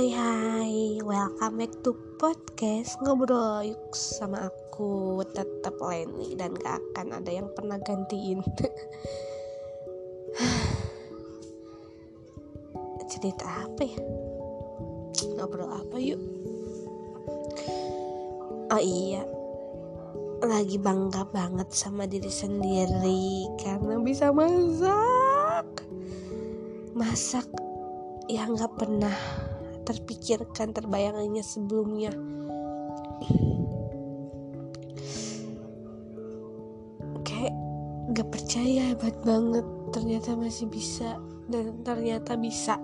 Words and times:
Hai 0.00 0.16
hai, 0.16 0.96
welcome 1.04 1.60
back 1.60 1.84
to 1.84 1.92
podcast 2.16 2.96
Ngobrol 3.04 3.68
yuk 3.68 3.92
sama 3.92 4.48
aku 4.48 5.20
Tetap 5.28 5.76
Leni 5.76 6.32
dan 6.40 6.56
gak 6.56 6.80
akan 6.80 7.20
ada 7.20 7.28
yang 7.28 7.52
pernah 7.52 7.76
gantiin 7.84 8.40
Cerita 13.12 13.44
apa 13.44 13.82
ya? 13.84 14.00
Ngobrol 15.36 15.68
apa 15.68 16.00
yuk? 16.00 16.16
Oh 18.72 18.80
iya 18.80 19.20
Lagi 20.40 20.80
bangga 20.80 21.28
banget 21.28 21.76
sama 21.76 22.08
diri 22.08 22.32
sendiri 22.32 23.52
Karena 23.60 24.00
bisa 24.00 24.32
masak 24.32 25.84
Masak 26.96 27.52
yang 28.32 28.56
gak 28.56 28.80
pernah 28.80 29.49
terpikirkan 29.86 30.72
terbayangannya 30.74 31.44
sebelumnya. 31.44 32.12
Kayak 37.26 37.54
gak 38.16 38.28
percaya 38.28 38.94
hebat 38.94 39.16
banget 39.22 39.66
ternyata 39.94 40.34
masih 40.38 40.66
bisa 40.70 41.18
dan 41.50 41.80
ternyata 41.82 42.38
bisa. 42.38 42.78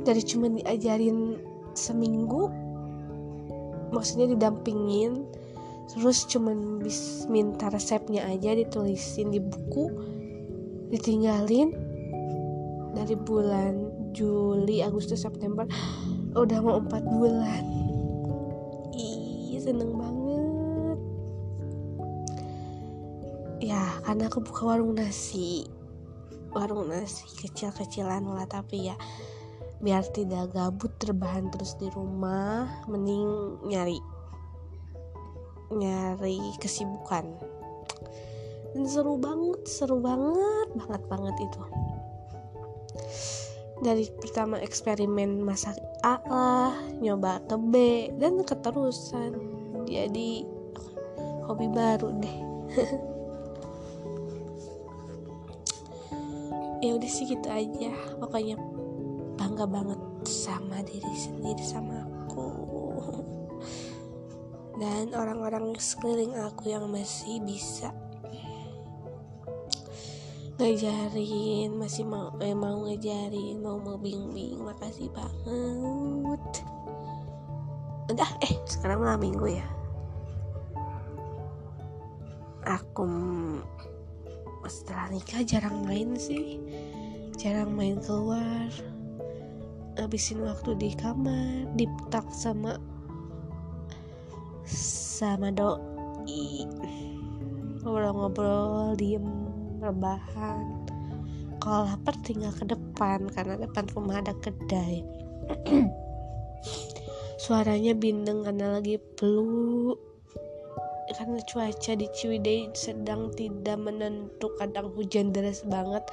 Dari 0.00 0.22
cuma 0.24 0.48
diajarin 0.48 1.36
seminggu 1.74 2.50
maksudnya 3.90 4.34
didampingin 4.34 5.26
terus 5.90 6.22
cuman 6.30 6.78
bis 6.78 7.26
minta 7.26 7.66
resepnya 7.66 8.22
aja 8.30 8.54
ditulisin 8.54 9.34
di 9.34 9.42
buku 9.42 9.90
ditinggalin 10.94 11.74
dari 12.94 13.14
bulan 13.18 13.89
Juli 14.10 14.82
Agustus 14.82 15.22
September. 15.22 15.66
Udah 16.34 16.58
mau 16.62 16.78
empat 16.78 17.02
bulan. 17.06 17.64
Ih 18.94 19.58
seneng 19.62 19.94
banget. 19.94 20.98
Ya 23.60 23.82
karena 24.02 24.26
aku 24.26 24.42
buka 24.42 24.62
warung 24.74 24.98
nasi. 24.98 25.66
Warung 26.50 26.90
nasi 26.90 27.26
kecil-kecilan 27.38 28.26
lah 28.26 28.46
tapi 28.50 28.90
ya 28.90 28.96
biar 29.80 30.04
tidak 30.12 30.52
gabut 30.52 30.92
terbahan 31.00 31.48
terus 31.48 31.72
di 31.80 31.88
rumah 31.88 32.68
mending 32.84 33.56
nyari 33.64 33.98
nyari 35.70 36.40
kesibukan. 36.58 37.26
Dan 38.70 38.86
seru 38.86 39.18
banget 39.18 39.66
seru 39.66 39.98
banget 39.98 40.68
banget 40.78 41.02
banget 41.10 41.36
itu 41.42 41.62
dari 43.80 44.04
pertama 44.20 44.60
eksperimen 44.60 45.40
masak 45.40 45.80
A 46.04 46.20
lah 46.28 46.76
nyoba 47.00 47.40
ke 47.48 47.56
B 47.56 47.74
dan 48.20 48.44
keterusan. 48.44 49.32
Jadi 49.88 50.44
hobi 51.48 51.66
baru 51.72 52.08
deh. 52.20 52.38
Ya 56.80 56.96
udah 56.96 57.12
sih 57.12 57.28
gitu 57.28 57.44
aja. 57.44 57.92
Pokoknya 58.16 58.56
bangga 59.36 59.68
banget 59.68 60.00
sama 60.24 60.80
diri 60.80 61.12
sendiri 61.12 61.60
sama 61.60 62.08
aku. 62.08 62.48
Dan 64.80 65.12
orang-orang 65.12 65.76
sekeliling 65.76 66.32
aku 66.40 66.72
yang 66.72 66.88
masih 66.88 67.36
bisa 67.44 67.92
ngajarin 70.60 71.72
masih 71.80 72.04
mau 72.04 72.36
eh, 72.44 72.52
mau 72.52 72.84
ngajarin 72.84 73.64
mau 73.64 73.80
mau 73.80 73.96
bimbing 73.96 74.60
makasih 74.60 75.08
banget. 75.08 76.42
Udah 78.12 78.28
eh 78.44 78.52
sekarang 78.68 79.00
malam 79.00 79.24
minggu 79.24 79.56
ya. 79.56 79.64
Aku 82.68 83.08
setelah 84.68 85.08
nikah 85.08 85.40
jarang 85.48 85.80
main 85.88 86.12
sih. 86.20 86.60
Jarang 87.40 87.72
main 87.72 87.96
keluar. 88.04 88.68
Habisin 89.96 90.44
waktu 90.44 90.76
di 90.76 90.92
kamar 90.92 91.72
diputak 91.72 92.28
sama 92.36 92.76
sama 94.68 95.48
doi. 95.48 96.68
Ngobrol-ngobrol 97.80 98.92
diem 99.00 99.49
rebahan. 99.80 100.86
Kalau 101.60 101.88
lapar 101.88 102.16
tinggal 102.24 102.52
ke 102.56 102.64
depan 102.68 103.28
karena 103.32 103.60
depan 103.60 103.84
rumah 103.92 104.20
ada 104.20 104.32
kedai. 104.40 105.04
Suaranya 107.44 107.96
bindeng 107.96 108.44
karena 108.44 108.80
lagi 108.80 109.00
flu 109.16 109.96
karena 111.10 111.42
cuaca 111.42 111.92
di 111.98 112.06
Ciwidey 112.14 112.70
sedang 112.72 113.34
tidak 113.34 113.76
menentu. 113.82 114.46
Kadang 114.56 114.94
hujan 114.94 115.34
deras 115.34 115.66
banget 115.66 116.06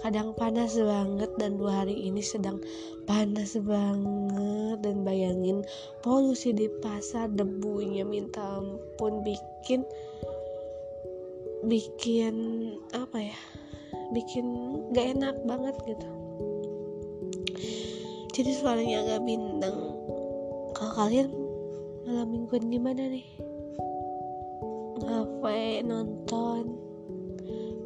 kadang 0.00 0.32
panas 0.38 0.78
banget. 0.78 1.30
Dan 1.36 1.58
dua 1.58 1.84
hari 1.84 2.06
ini 2.06 2.22
sedang 2.22 2.62
panas 3.04 3.58
banget. 3.58 4.78
Dan 4.80 5.02
bayangin 5.02 5.66
polusi 6.00 6.54
di 6.54 6.70
pasar 6.80 7.28
debunya 7.34 8.06
minta 8.06 8.62
ampun 8.62 9.26
bikin 9.26 9.82
bikin 11.64 12.34
apa 12.92 13.32
ya 13.32 13.38
bikin 14.12 14.78
gak 14.92 15.16
enak 15.16 15.36
banget 15.48 15.76
gitu. 15.88 16.08
Jadi 18.34 18.50
suaranya 18.58 19.06
agak 19.06 19.22
bintang 19.24 19.76
kalau 20.74 20.92
kalian 20.98 21.30
malam 22.04 22.28
mingguan 22.34 22.66
gimana 22.68 23.02
nih? 23.06 23.26
Ngafe 25.04 25.86
nonton 25.86 26.74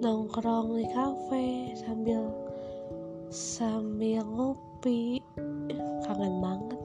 nongkrong 0.00 0.78
di 0.78 0.86
kafe 0.94 1.74
sambil 1.82 2.30
sambil 3.28 4.22
ngopi. 4.24 5.20
Kangen 6.06 6.38
banget. 6.38 6.80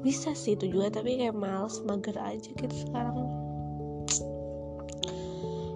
Bisa 0.00 0.32
sih 0.32 0.56
itu 0.56 0.72
juga 0.72 0.98
tapi 0.98 1.20
kayak 1.20 1.36
males 1.36 1.78
mager 1.84 2.16
aja 2.16 2.48
gitu 2.56 2.74
sekarang 2.88 3.41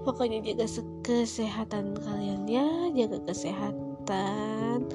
pokoknya 0.06 0.38
jaga 0.38 0.70
kesehatan 1.02 1.98
kalian 1.98 2.46
ya 2.46 2.94
jaga 2.94 3.18
kesehatan. 3.26 4.86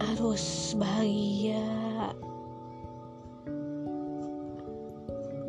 Harus 0.00 0.72
bahagia. 0.80 1.60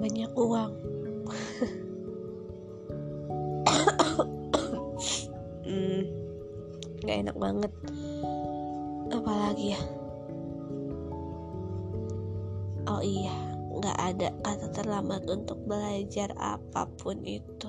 Banyak 0.03 0.31
uang. 0.35 0.73
Hmm, 5.63 6.03
gak 7.07 7.17
enak 7.23 7.37
banget. 7.39 7.71
Apalagi 9.15 9.79
ya? 9.79 9.81
Oh 12.83 12.99
iya 12.99 13.52
nggak 13.83 13.99
ada 13.99 14.31
kata 14.47 14.71
terlambat 14.71 15.27
untuk 15.27 15.59
belajar 15.67 16.31
apa 16.39 16.87
pun 17.03 17.19
itu. 17.27 17.67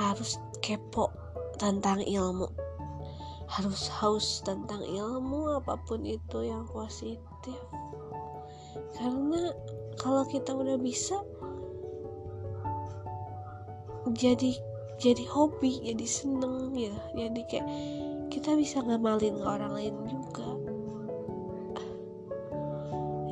Harus 0.00 0.40
kepo 0.64 1.12
tentang 1.60 2.00
ilmu. 2.00 2.48
Harus 3.44 3.92
haus 4.00 4.40
tentang 4.40 4.80
ilmu 4.80 5.60
apa 5.60 5.76
pun 5.84 6.08
itu 6.08 6.48
yang 6.48 6.64
positif. 6.72 7.60
Karena 8.96 9.52
kalau 10.00 10.24
kita 10.24 10.56
udah 10.56 10.80
bisa 10.80 11.20
jadi 14.16 14.56
jadi 14.96 15.24
hobi 15.28 15.92
jadi 15.92 16.06
seneng 16.08 16.72
ya. 16.72 16.96
Jadi 17.12 17.40
kayak 17.52 17.68
kita 18.32 18.56
bisa 18.56 18.80
ngamalin 18.80 19.36
orang 19.44 19.76
lain 19.76 19.96
juga 20.08 20.69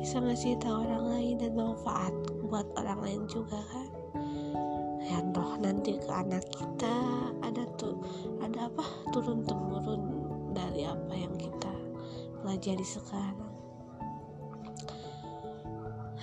bisa 0.09 0.25
ngasih 0.25 0.57
tahu 0.57 0.89
orang 0.89 1.05
lain 1.05 1.37
dan 1.37 1.53
manfaat 1.53 2.09
buat 2.49 2.65
orang 2.81 2.97
lain 2.97 3.21
juga 3.29 3.61
kan? 3.69 3.93
Ya 5.05 5.21
roh 5.21 5.53
nanti 5.61 6.01
ke 6.01 6.09
anak 6.09 6.49
kita 6.49 6.97
ada 7.45 7.61
tuh 7.77 7.93
ada 8.41 8.73
apa? 8.73 8.81
Turun 9.13 9.45
temurun 9.45 10.01
dari 10.49 10.89
apa 10.89 11.13
yang 11.13 11.29
kita 11.37 11.69
pelajari 12.41 12.81
sekarang. 12.81 13.53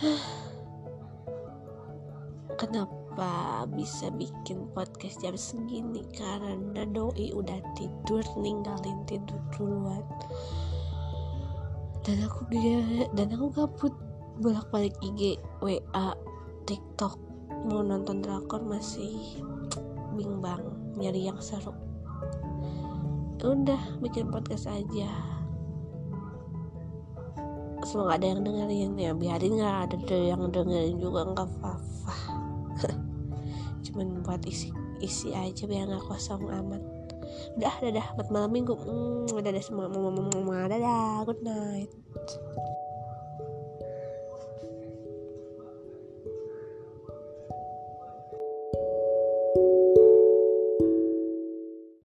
Kenapa 2.58 3.70
bisa 3.70 4.10
bikin 4.10 4.66
podcast 4.74 5.22
jam 5.22 5.38
segini? 5.38 6.02
Karena 6.10 6.82
doi 6.90 7.30
udah 7.30 7.62
tidur 7.78 8.26
ninggalin 8.34 8.98
tidur 9.06 9.38
duluan 9.54 10.02
dan 12.06 12.22
aku 12.22 12.46
dan 13.18 13.26
aku 13.34 13.46
gabut. 13.50 13.94
Bolak 14.38 14.68
balik 14.70 14.94
IG 15.02 15.42
WA 15.58 16.14
TikTok. 16.68 17.18
Mau 17.66 17.82
nonton 17.82 18.22
drakor 18.22 18.62
masih 18.62 19.42
bimbang 20.14 20.62
nyari 20.94 21.26
yang 21.26 21.40
seru. 21.42 21.74
Udah 23.42 23.80
bikin 23.98 24.30
podcast 24.30 24.70
aja. 24.70 25.10
Semoga 27.82 28.18
ada 28.18 28.26
yang 28.28 28.42
dengerin 28.46 28.92
ya 28.98 29.10
biarin 29.14 29.58
nggak 29.58 29.76
ada 29.90 30.18
yang 30.18 30.46
dengerin 30.52 30.98
juga 31.02 31.26
nggak 31.32 31.48
apa-apa. 31.58 32.14
Cuman 33.88 34.22
buat 34.22 34.46
isi 34.46 34.70
isi 35.02 35.34
aja 35.34 35.64
biar 35.66 35.90
nggak 35.90 36.06
kosong 36.06 36.44
amat 36.44 36.95
udah 37.58 37.74
dadah 37.82 38.06
buat 38.16 38.28
malam 38.32 38.50
minggu. 38.52 38.74
Hmm, 38.74 39.28
dadah 39.42 39.62
semua. 39.62 39.86
Dadah 40.66 41.22
good 41.26 41.40
night 41.42 41.90